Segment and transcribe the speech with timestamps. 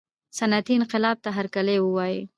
[0.37, 2.21] صنعتي انقلاب ته هرکلی ووایه.